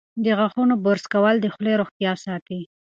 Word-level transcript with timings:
د 0.23 0.25
غاښونو 0.37 0.75
برس 0.85 1.05
کول 1.13 1.35
د 1.39 1.45
خولې 1.53 1.73
روغتیا 1.81 2.11
ساتي. 2.25 2.59